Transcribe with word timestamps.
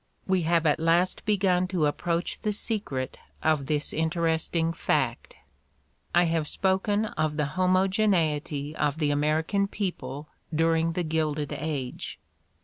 We 0.25 0.41
have 0.49 0.65
at 0.65 0.79
last 0.79 1.25
begun 1.27 1.67
to 1.67 1.85
approach 1.85 2.41
the 2.41 2.53
secret 2.53 3.19
of 3.43 3.67
this 3.67 3.93
in 3.93 4.09
teresting 4.09 4.73
fact. 4.73 5.35
I 6.15 6.23
have 6.23 6.47
spoken 6.47 7.05
of 7.05 7.37
the 7.37 7.45
homogeneity 7.53 8.75
of 8.75 8.97
the 8.97 9.11
American 9.11 9.67
people 9.67 10.27
during 10.51 10.93
the 10.93 11.03
Gilded 11.03 11.53
Age. 11.53 12.17